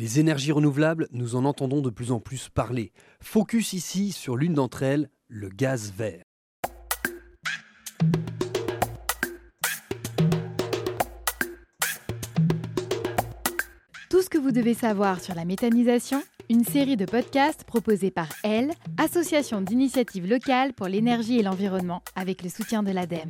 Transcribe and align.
Les 0.00 0.18
énergies 0.18 0.50
renouvelables, 0.50 1.08
nous 1.12 1.36
en 1.36 1.44
entendons 1.44 1.82
de 1.82 1.90
plus 1.90 2.10
en 2.10 2.20
plus 2.20 2.48
parler. 2.48 2.90
Focus 3.20 3.74
ici 3.74 4.12
sur 4.12 4.34
l'une 4.34 4.54
d'entre 4.54 4.82
elles, 4.82 5.10
le 5.28 5.50
gaz 5.50 5.92
vert. 5.94 6.24
Tout 14.08 14.22
ce 14.22 14.30
que 14.30 14.38
vous 14.38 14.52
devez 14.52 14.72
savoir 14.72 15.20
sur 15.20 15.34
la 15.34 15.44
méthanisation, 15.44 16.22
une 16.48 16.64
série 16.64 16.96
de 16.96 17.04
podcasts 17.04 17.64
proposés 17.64 18.10
par 18.10 18.28
Elle, 18.42 18.72
Association 18.96 19.60
d'initiatives 19.60 20.26
locales 20.26 20.72
pour 20.72 20.86
l'énergie 20.86 21.38
et 21.38 21.42
l'environnement, 21.42 22.00
avec 22.16 22.42
le 22.42 22.48
soutien 22.48 22.82
de 22.82 22.90
l'ADEME. 22.90 23.28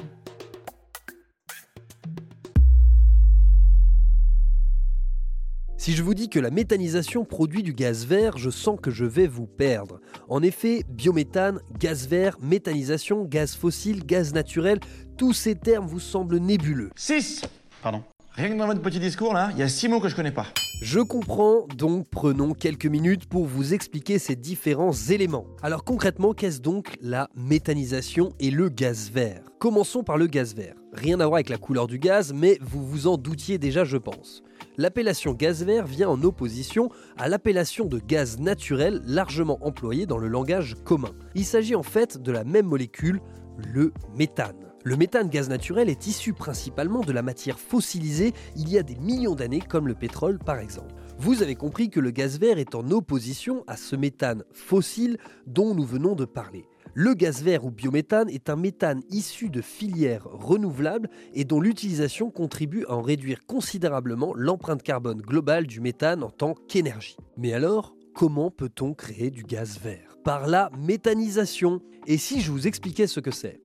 Si 5.80 5.94
je 5.94 6.02
vous 6.02 6.12
dis 6.12 6.28
que 6.28 6.38
la 6.38 6.50
méthanisation 6.50 7.24
produit 7.24 7.62
du 7.62 7.72
gaz 7.72 8.04
vert, 8.04 8.36
je 8.36 8.50
sens 8.50 8.78
que 8.82 8.91
je 8.91 9.06
vais 9.06 9.27
vous 9.27 9.46
perdre. 9.46 9.98
En 10.28 10.42
effet, 10.42 10.84
biométhane, 10.91 11.59
gaz 11.78 12.06
vert, 12.06 12.36
méthanisation, 12.42 13.24
gaz 13.24 13.56
fossile, 13.56 14.05
gaz 14.05 14.34
naturel, 14.34 14.78
tous 15.16 15.32
ces 15.32 15.55
termes 15.55 15.86
vous 15.86 15.98
semblent 15.98 16.36
nébuleux. 16.36 16.91
6 16.96 17.41
Pardon. 17.82 18.02
Rien 18.40 18.54
que 18.54 18.58
dans 18.58 18.68
votre 18.68 18.80
petit 18.80 18.98
discours 18.98 19.34
là, 19.34 19.50
il 19.52 19.58
y 19.58 19.62
a 19.62 19.68
6 19.68 19.88
mots 19.88 20.00
que 20.00 20.08
je 20.08 20.16
connais 20.16 20.32
pas. 20.32 20.46
Je 20.80 21.00
comprends, 21.00 21.66
donc 21.76 22.08
prenons 22.08 22.54
quelques 22.54 22.86
minutes 22.86 23.26
pour 23.26 23.44
vous 23.44 23.74
expliquer 23.74 24.18
ces 24.18 24.34
différents 24.34 24.94
éléments. 24.94 25.44
Alors 25.62 25.84
concrètement, 25.84 26.32
qu'est-ce 26.32 26.62
donc 26.62 26.96
la 27.02 27.28
méthanisation 27.34 28.30
et 28.40 28.50
le 28.50 28.70
gaz 28.70 29.10
vert? 29.10 29.42
Commençons 29.58 30.02
par 30.04 30.16
le 30.16 30.26
gaz 30.26 30.54
vert. 30.54 30.74
Rien 30.94 31.20
à 31.20 31.26
voir 31.26 31.34
avec 31.34 31.50
la 31.50 31.58
couleur 31.58 31.86
du 31.86 31.98
gaz, 31.98 32.32
mais 32.32 32.56
vous 32.62 32.82
vous 32.82 33.08
en 33.08 33.18
doutiez 33.18 33.58
déjà 33.58 33.84
je 33.84 33.98
pense. 33.98 34.42
L'appellation 34.78 35.34
gaz 35.34 35.62
vert 35.62 35.84
vient 35.84 36.08
en 36.08 36.22
opposition 36.22 36.88
à 37.18 37.28
l'appellation 37.28 37.84
de 37.84 37.98
gaz 37.98 38.41
naturel 38.41 39.02
largement 39.04 39.58
employée 39.60 40.06
dans 40.06 40.16
le 40.16 40.28
langage 40.28 40.77
commun. 40.86 41.12
Il 41.34 41.44
s'agit 41.44 41.75
en 41.75 41.82
fait 41.82 42.16
de 42.16 42.32
la 42.32 42.44
même 42.44 42.64
molécule, 42.64 43.20
le 43.58 43.92
méthane. 44.16 44.69
Le 44.83 44.97
méthane 44.97 45.28
gaz 45.28 45.50
naturel 45.50 45.91
est 45.91 46.06
issu 46.06 46.33
principalement 46.33 47.00
de 47.00 47.12
la 47.12 47.20
matière 47.20 47.61
fossilisée 47.61 48.33
il 48.56 48.70
y 48.70 48.78
a 48.78 48.83
des 48.83 48.97
millions 48.97 49.34
d'années 49.34 49.61
comme 49.61 49.87
le 49.87 49.95
pétrole 49.95 50.39
par 50.39 50.59
exemple. 50.59 50.95
Vous 51.19 51.42
avez 51.42 51.55
compris 51.55 51.91
que 51.91 52.00
le 52.00 52.11
gaz 52.11 52.39
vert 52.39 52.59
est 52.59 52.75
en 52.75 52.91
opposition 52.91 53.62
à 53.67 53.77
ce 53.77 53.95
méthane 53.95 54.42
fossile 54.53 55.19
dont 55.47 55.75
nous 55.75 55.84
venons 55.84 56.14
de 56.14 56.25
parler. 56.25 56.64
Le 56.95 57.12
gaz 57.12 57.42
vert 57.42 57.67
ou 57.67 57.70
biométhane 57.70 58.31
est 58.31 58.48
un 58.48 58.56
méthane 58.56 59.03
issu 59.11 59.50
de 59.50 59.61
filières 59.61 60.25
renouvelables 60.25 61.11
et 61.34 61.44
dont 61.44 61.61
l'utilisation 61.61 62.31
contribue 62.31 62.84
à 62.87 62.94
en 62.94 63.03
réduire 63.03 63.44
considérablement 63.47 64.33
l'empreinte 64.34 64.83
carbone 64.83 65.20
globale 65.20 65.67
du 65.67 65.81
méthane 65.81 66.22
en 66.22 66.31
tant 66.31 66.55
qu'énergie. 66.69 67.17
Mais 67.37 67.53
alors, 67.53 67.94
comment 68.15 68.50
peut-on 68.50 68.94
créer 68.94 69.31
du 69.31 69.44
gaz 69.44 69.78
vert? 69.78 70.17
Par 70.25 70.47
la 70.47 70.70
méthanisation. 70.78 71.81
Et 72.06 72.19
si 72.19 72.41
je 72.41 72.50
vous 72.50 72.67
expliquais 72.67 73.06
ce 73.06 73.20
que 73.20 73.31
c'est? 73.31 73.61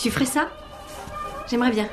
Tu, 0.00 0.10
ferais 0.10 0.24
ça? 0.24 0.48
J'aimerais 1.50 1.72
bien. 1.72 1.88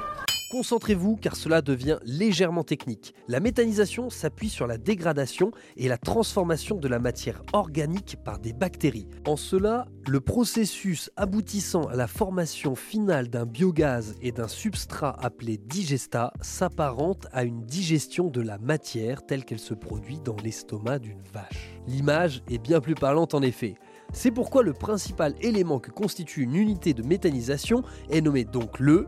Concentrez-vous 0.51 1.17
car 1.17 1.35
cela 1.35 1.63
devient 1.63 1.97
légèrement 2.05 2.63
technique. 2.63 3.15
La 3.27 3.39
méthanisation 3.39 4.11
s'appuie 4.11 4.49
sur 4.49 4.67
la 4.67 4.77
dégradation 4.77 5.51
et 5.75 5.87
la 5.87 5.97
transformation 5.97 6.77
de 6.77 6.87
la 6.87 6.99
matière 6.99 7.41
organique 7.53 8.17
par 8.23 8.37
des 8.37 8.53
bactéries. 8.53 9.09
En 9.25 9.35
cela, 9.35 9.87
le 10.07 10.21
processus 10.21 11.09
aboutissant 11.17 11.87
à 11.87 11.95
la 11.95 12.05
formation 12.05 12.75
finale 12.75 13.29
d'un 13.29 13.45
biogaz 13.47 14.15
et 14.21 14.31
d'un 14.31 14.47
substrat 14.47 15.17
appelé 15.19 15.57
digestat 15.57 16.31
s'apparente 16.39 17.25
à 17.33 17.43
une 17.43 17.65
digestion 17.65 18.27
de 18.27 18.41
la 18.41 18.59
matière 18.59 19.25
telle 19.25 19.43
qu'elle 19.43 19.59
se 19.59 19.73
produit 19.73 20.19
dans 20.19 20.37
l'estomac 20.43 20.99
d'une 20.99 21.23
vache. 21.33 21.71
L'image 21.87 22.43
est 22.47 22.59
bien 22.59 22.79
plus 22.79 22.95
parlante 22.95 23.33
en 23.33 23.41
effet. 23.41 23.73
C'est 24.13 24.31
pourquoi 24.31 24.61
le 24.61 24.73
principal 24.73 25.33
élément 25.41 25.79
que 25.79 25.91
constitue 25.91 26.43
une 26.43 26.55
unité 26.55 26.93
de 26.93 27.01
méthanisation 27.01 27.81
est 28.09 28.21
nommé 28.21 28.45
donc 28.45 28.79
le 28.79 29.07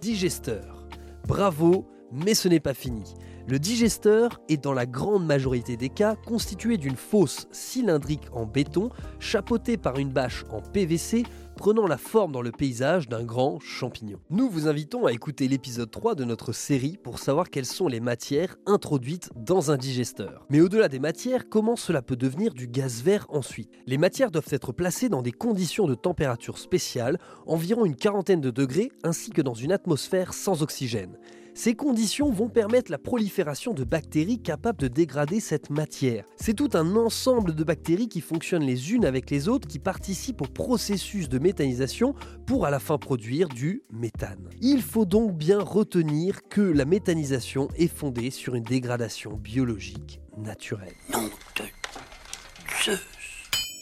digesteur. 0.00 0.86
Bravo, 1.26 1.86
mais 2.12 2.34
ce 2.34 2.48
n'est 2.48 2.60
pas 2.60 2.74
fini. 2.74 3.14
Le 3.50 3.58
digesteur 3.58 4.40
est 4.48 4.62
dans 4.62 4.72
la 4.72 4.86
grande 4.86 5.26
majorité 5.26 5.76
des 5.76 5.88
cas 5.88 6.14
constitué 6.14 6.76
d'une 6.76 6.94
fosse 6.94 7.48
cylindrique 7.50 8.28
en 8.32 8.46
béton, 8.46 8.90
chapeautée 9.18 9.76
par 9.76 9.98
une 9.98 10.12
bâche 10.12 10.44
en 10.52 10.60
PVC, 10.60 11.24
prenant 11.56 11.88
la 11.88 11.96
forme 11.96 12.30
dans 12.30 12.42
le 12.42 12.52
paysage 12.52 13.08
d'un 13.08 13.24
grand 13.24 13.58
champignon. 13.58 14.20
Nous 14.30 14.48
vous 14.48 14.68
invitons 14.68 15.04
à 15.04 15.12
écouter 15.12 15.48
l'épisode 15.48 15.90
3 15.90 16.14
de 16.14 16.22
notre 16.22 16.52
série 16.52 16.96
pour 17.02 17.18
savoir 17.18 17.50
quelles 17.50 17.66
sont 17.66 17.88
les 17.88 17.98
matières 17.98 18.56
introduites 18.66 19.30
dans 19.34 19.72
un 19.72 19.76
digesteur. 19.76 20.46
Mais 20.48 20.60
au-delà 20.60 20.86
des 20.86 21.00
matières, 21.00 21.48
comment 21.48 21.74
cela 21.74 22.02
peut 22.02 22.14
devenir 22.14 22.54
du 22.54 22.68
gaz 22.68 23.02
vert 23.02 23.26
ensuite? 23.30 23.72
Les 23.84 23.98
matières 23.98 24.30
doivent 24.30 24.46
être 24.52 24.70
placées 24.70 25.08
dans 25.08 25.22
des 25.22 25.32
conditions 25.32 25.88
de 25.88 25.96
température 25.96 26.56
spéciales, 26.56 27.18
environ 27.46 27.84
une 27.84 27.96
quarantaine 27.96 28.40
de 28.40 28.52
degrés, 28.52 28.92
ainsi 29.02 29.30
que 29.30 29.42
dans 29.42 29.54
une 29.54 29.72
atmosphère 29.72 30.34
sans 30.34 30.62
oxygène. 30.62 31.18
Ces 31.54 31.74
conditions 31.74 32.30
vont 32.30 32.48
permettre 32.48 32.90
la 32.90 32.98
prolifération 32.98 33.74
de 33.74 33.84
bactéries 33.84 34.40
capables 34.40 34.78
de 34.78 34.88
dégrader 34.88 35.40
cette 35.40 35.70
matière. 35.70 36.24
C'est 36.36 36.54
tout 36.54 36.70
un 36.74 36.96
ensemble 36.96 37.54
de 37.54 37.64
bactéries 37.64 38.08
qui 38.08 38.20
fonctionnent 38.20 38.64
les 38.64 38.92
unes 38.92 39.04
avec 39.04 39.30
les 39.30 39.48
autres 39.48 39.68
qui 39.68 39.78
participent 39.78 40.42
au 40.42 40.46
processus 40.46 41.28
de 41.28 41.38
méthanisation 41.38 42.14
pour 42.46 42.66
à 42.66 42.70
la 42.70 42.78
fin 42.78 42.98
produire 42.98 43.48
du 43.48 43.82
méthane. 43.92 44.48
Il 44.60 44.82
faut 44.82 45.04
donc 45.04 45.36
bien 45.36 45.60
retenir 45.60 46.40
que 46.48 46.60
la 46.60 46.84
méthanisation 46.84 47.68
est 47.76 47.88
fondée 47.88 48.30
sur 48.30 48.54
une 48.54 48.64
dégradation 48.64 49.32
biologique 49.34 50.20
naturelle. 50.38 50.94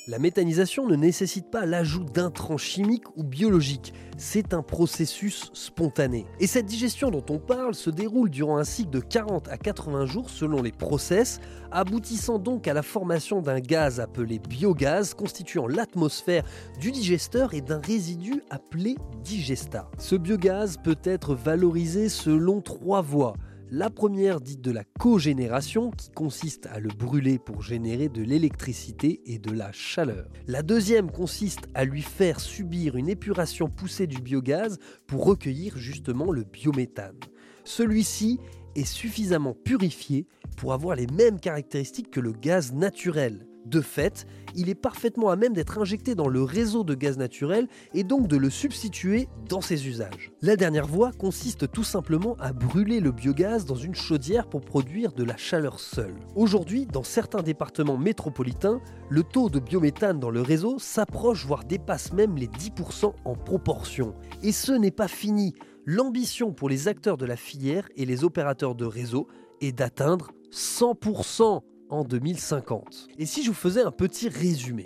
La 0.08 0.18
méthanisation 0.18 0.86
ne 0.86 0.96
nécessite 0.96 1.50
pas 1.50 1.66
l'ajout 1.66 2.04
d'intrants 2.04 2.56
chimiques 2.56 3.14
ou 3.18 3.24
biologiques, 3.24 3.92
c'est 4.16 4.54
un 4.54 4.62
processus 4.62 5.50
spontané. 5.52 6.24
Et 6.40 6.46
cette 6.46 6.64
digestion 6.64 7.10
dont 7.10 7.24
on 7.28 7.38
parle 7.38 7.74
se 7.74 7.90
déroule 7.90 8.30
durant 8.30 8.56
un 8.56 8.64
cycle 8.64 8.88
de 8.88 9.00
40 9.00 9.48
à 9.48 9.58
80 9.58 10.06
jours 10.06 10.30
selon 10.30 10.62
les 10.62 10.72
process, 10.72 11.40
aboutissant 11.70 12.38
donc 12.38 12.66
à 12.68 12.72
la 12.72 12.80
formation 12.80 13.42
d'un 13.42 13.60
gaz 13.60 14.00
appelé 14.00 14.38
biogaz 14.38 15.12
constituant 15.12 15.66
l'atmosphère 15.66 16.44
du 16.80 16.90
digesteur 16.90 17.52
et 17.52 17.60
d'un 17.60 17.80
résidu 17.80 18.42
appelé 18.48 18.96
digestat. 19.22 19.90
Ce 19.98 20.16
biogaz 20.16 20.78
peut 20.82 20.96
être 21.04 21.34
valorisé 21.34 22.08
selon 22.08 22.62
trois 22.62 23.02
voies. 23.02 23.34
La 23.70 23.90
première 23.90 24.40
dite 24.40 24.62
de 24.62 24.70
la 24.70 24.84
cogénération 24.98 25.90
qui 25.90 26.10
consiste 26.10 26.64
à 26.72 26.78
le 26.78 26.88
brûler 26.88 27.38
pour 27.38 27.60
générer 27.60 28.08
de 28.08 28.22
l'électricité 28.22 29.20
et 29.26 29.38
de 29.38 29.50
la 29.50 29.72
chaleur. 29.72 30.26
La 30.46 30.62
deuxième 30.62 31.10
consiste 31.10 31.68
à 31.74 31.84
lui 31.84 32.00
faire 32.00 32.40
subir 32.40 32.96
une 32.96 33.10
épuration 33.10 33.68
poussée 33.68 34.06
du 34.06 34.22
biogaz 34.22 34.78
pour 35.06 35.26
recueillir 35.26 35.76
justement 35.76 36.32
le 36.32 36.44
biométhane. 36.44 37.18
Celui-ci 37.64 38.40
est 38.74 38.84
suffisamment 38.84 39.54
purifié 39.54 40.26
pour 40.56 40.72
avoir 40.72 40.96
les 40.96 41.06
mêmes 41.06 41.40
caractéristiques 41.40 42.10
que 42.10 42.20
le 42.20 42.32
gaz 42.32 42.72
naturel. 42.72 43.46
De 43.68 43.82
fait, 43.82 44.26
il 44.54 44.70
est 44.70 44.74
parfaitement 44.74 45.28
à 45.28 45.36
même 45.36 45.52
d'être 45.52 45.78
injecté 45.78 46.14
dans 46.14 46.28
le 46.28 46.42
réseau 46.42 46.84
de 46.84 46.94
gaz 46.94 47.18
naturel 47.18 47.68
et 47.92 48.02
donc 48.02 48.26
de 48.26 48.38
le 48.38 48.48
substituer 48.48 49.28
dans 49.46 49.60
ses 49.60 49.86
usages. 49.86 50.32
La 50.40 50.56
dernière 50.56 50.86
voie 50.86 51.12
consiste 51.12 51.70
tout 51.70 51.84
simplement 51.84 52.34
à 52.40 52.54
brûler 52.54 53.00
le 53.00 53.12
biogaz 53.12 53.66
dans 53.66 53.74
une 53.74 53.94
chaudière 53.94 54.48
pour 54.48 54.62
produire 54.62 55.12
de 55.12 55.22
la 55.22 55.36
chaleur 55.36 55.80
seule. 55.80 56.14
Aujourd'hui, 56.34 56.86
dans 56.86 57.02
certains 57.02 57.42
départements 57.42 57.98
métropolitains, 57.98 58.80
le 59.10 59.22
taux 59.22 59.50
de 59.50 59.58
biométhane 59.58 60.18
dans 60.18 60.30
le 60.30 60.40
réseau 60.40 60.78
s'approche 60.78 61.44
voire 61.44 61.64
dépasse 61.64 62.14
même 62.14 62.38
les 62.38 62.48
10% 62.48 63.12
en 63.22 63.34
proportion. 63.34 64.14
Et 64.42 64.52
ce 64.52 64.72
n'est 64.72 64.90
pas 64.90 65.08
fini. 65.08 65.54
L'ambition 65.90 66.52
pour 66.52 66.68
les 66.68 66.86
acteurs 66.86 67.16
de 67.16 67.24
la 67.24 67.34
filière 67.34 67.88
et 67.96 68.04
les 68.04 68.22
opérateurs 68.22 68.74
de 68.74 68.84
réseau 68.84 69.26
est 69.62 69.72
d'atteindre 69.72 70.32
100% 70.52 71.62
en 71.88 72.04
2050. 72.04 73.08
Et 73.16 73.24
si 73.24 73.42
je 73.42 73.48
vous 73.48 73.56
faisais 73.56 73.80
un 73.80 73.90
petit 73.90 74.28
résumé? 74.28 74.84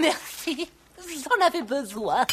Merci, 0.00 0.66
j'en 0.98 1.46
avais 1.46 1.62
besoin. 1.62 2.26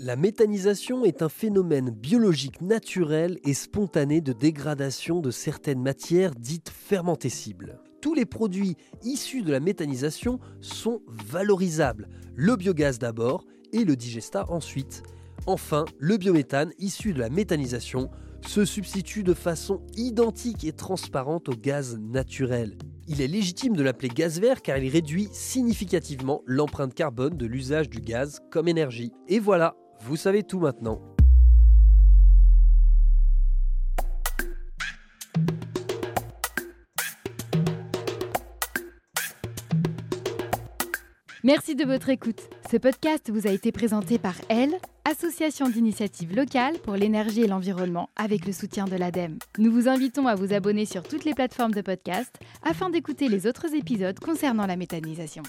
La 0.00 0.16
méthanisation 0.16 1.04
est 1.04 1.22
un 1.22 1.28
phénomène 1.28 1.90
biologique 1.90 2.60
naturel 2.60 3.38
et 3.44 3.54
spontané 3.54 4.20
de 4.20 4.32
dégradation 4.32 5.20
de 5.20 5.30
certaines 5.30 5.80
matières 5.80 6.34
dites 6.34 6.70
fermentescibles. 6.70 7.78
Tous 8.00 8.14
les 8.14 8.26
produits 8.26 8.76
issus 9.04 9.42
de 9.42 9.52
la 9.52 9.60
méthanisation 9.60 10.40
sont 10.60 11.02
valorisables, 11.06 12.08
le 12.34 12.56
biogaz 12.56 12.98
d'abord 12.98 13.44
et 13.72 13.84
le 13.84 13.94
digestat 13.94 14.50
ensuite. 14.50 15.04
Enfin, 15.46 15.84
le 15.98 16.16
biométhane, 16.16 16.72
issu 16.78 17.12
de 17.12 17.20
la 17.20 17.28
méthanisation, 17.28 18.10
se 18.46 18.64
substitue 18.64 19.22
de 19.22 19.34
façon 19.34 19.82
identique 19.94 20.64
et 20.64 20.72
transparente 20.72 21.50
au 21.50 21.54
gaz 21.54 21.98
naturel. 21.98 22.78
Il 23.08 23.20
est 23.20 23.26
légitime 23.26 23.76
de 23.76 23.82
l'appeler 23.82 24.08
gaz 24.08 24.40
vert 24.40 24.62
car 24.62 24.78
il 24.78 24.90
réduit 24.90 25.28
significativement 25.32 26.42
l'empreinte 26.46 26.94
carbone 26.94 27.36
de 27.36 27.46
l'usage 27.46 27.90
du 27.90 28.00
gaz 28.00 28.40
comme 28.50 28.68
énergie. 28.68 29.12
Et 29.28 29.38
voilà, 29.38 29.76
vous 30.00 30.16
savez 30.16 30.42
tout 30.42 30.60
maintenant. 30.60 31.02
Merci 41.42 41.74
de 41.74 41.84
votre 41.84 42.08
écoute. 42.08 42.48
Ce 42.70 42.78
podcast 42.78 43.30
vous 43.30 43.46
a 43.46 43.50
été 43.50 43.70
présenté 43.70 44.18
par 44.18 44.34
Elle, 44.48 44.78
Association 45.06 45.68
d'initiative 45.68 46.34
locale 46.34 46.78
pour 46.78 46.94
l'énergie 46.94 47.42
et 47.42 47.46
l'environnement, 47.46 48.08
avec 48.16 48.46
le 48.46 48.54
soutien 48.54 48.86
de 48.86 48.96
l'ADEME. 48.96 49.38
Nous 49.58 49.70
vous 49.70 49.86
invitons 49.86 50.26
à 50.26 50.34
vous 50.34 50.54
abonner 50.54 50.86
sur 50.86 51.02
toutes 51.02 51.26
les 51.26 51.34
plateformes 51.34 51.74
de 51.74 51.82
podcast 51.82 52.34
afin 52.62 52.88
d'écouter 52.88 53.28
les 53.28 53.46
autres 53.46 53.74
épisodes 53.74 54.18
concernant 54.18 54.64
la 54.64 54.76
méthanisation. 54.76 55.42